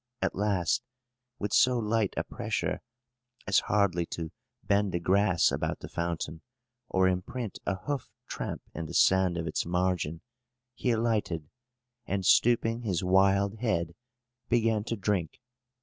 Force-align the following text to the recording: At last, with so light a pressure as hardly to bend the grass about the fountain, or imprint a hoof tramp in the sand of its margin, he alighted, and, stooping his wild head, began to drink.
At 0.19 0.33
last, 0.33 0.81
with 1.37 1.53
so 1.53 1.77
light 1.77 2.15
a 2.17 2.23
pressure 2.23 2.81
as 3.45 3.59
hardly 3.59 4.07
to 4.07 4.31
bend 4.63 4.93
the 4.93 4.99
grass 4.99 5.51
about 5.51 5.81
the 5.81 5.87
fountain, 5.87 6.41
or 6.89 7.07
imprint 7.07 7.59
a 7.67 7.75
hoof 7.75 8.09
tramp 8.25 8.63
in 8.73 8.87
the 8.87 8.95
sand 8.95 9.37
of 9.37 9.45
its 9.45 9.63
margin, 9.63 10.21
he 10.73 10.89
alighted, 10.89 11.51
and, 12.07 12.25
stooping 12.25 12.81
his 12.81 13.03
wild 13.03 13.59
head, 13.59 13.93
began 14.49 14.83
to 14.85 14.95
drink. 14.95 15.39